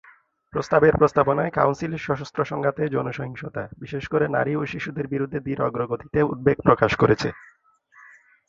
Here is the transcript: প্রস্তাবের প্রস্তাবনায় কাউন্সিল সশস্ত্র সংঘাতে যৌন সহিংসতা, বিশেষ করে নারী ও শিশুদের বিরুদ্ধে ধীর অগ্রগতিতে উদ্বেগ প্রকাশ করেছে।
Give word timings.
প্রস্তাবের 0.53 0.93
প্রস্তাবনায় 0.97 1.51
কাউন্সিল 1.51 1.91
সশস্ত্র 1.97 2.39
সংঘাতে 2.45 2.81
যৌন 2.87 3.07
সহিংসতা, 3.11 3.63
বিশেষ 3.79 4.03
করে 4.07 4.25
নারী 4.27 4.53
ও 4.55 4.61
শিশুদের 4.65 5.05
বিরুদ্ধে 5.07 5.39
ধীর 5.39 5.59
অগ্রগতিতে 5.61 6.19
উদ্বেগ 6.23 6.57
প্রকাশ 6.67 6.91
করেছে। 6.95 7.29